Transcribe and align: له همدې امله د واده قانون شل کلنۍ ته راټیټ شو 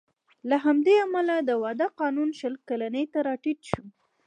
له 0.49 0.57
همدې 0.65 0.95
امله 1.05 1.35
د 1.41 1.51
واده 1.63 1.87
قانون 1.99 2.29
شل 2.39 2.53
کلنۍ 2.67 3.05
ته 3.13 3.19
راټیټ 3.27 3.59
شو 3.69 3.83